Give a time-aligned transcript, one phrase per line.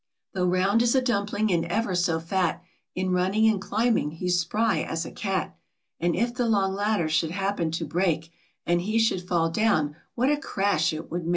[0.33, 2.63] Though round as a dumpling, and ever so fat,
[2.95, 5.55] In running and climbing he's spry as a cat,
[5.99, 8.29] And if the long ladder should happen(, to break, ^
[8.65, 11.29] And he should fall down, what a \• 7 / Jf crash it would make!